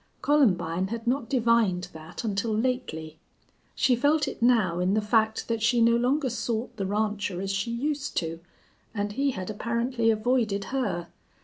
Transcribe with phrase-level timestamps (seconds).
[0.23, 3.19] Columbine had not divined that until lately.
[3.75, 7.51] She felt it now in the fact that she no longer sought the rancher as
[7.51, 8.39] she used to,
[8.95, 11.09] and he had apparently avoided her.